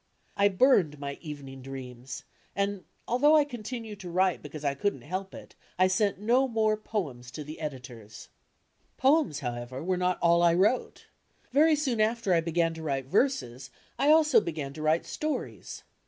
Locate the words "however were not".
9.41-10.17